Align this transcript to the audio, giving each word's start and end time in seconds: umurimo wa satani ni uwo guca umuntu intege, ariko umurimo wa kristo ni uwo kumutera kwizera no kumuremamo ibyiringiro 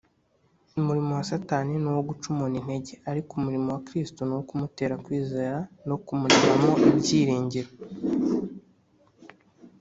umurimo 0.79 1.11
wa 1.17 1.23
satani 1.31 1.73
ni 1.79 1.87
uwo 1.91 2.01
guca 2.09 2.25
umuntu 2.33 2.55
intege, 2.61 2.93
ariko 3.09 3.31
umurimo 3.33 3.67
wa 3.71 3.81
kristo 3.87 4.19
ni 4.23 4.33
uwo 4.35 4.43
kumutera 4.49 4.95
kwizera 5.05 5.59
no 5.87 5.95
kumuremamo 6.05 6.71
ibyiringiro 6.89 7.71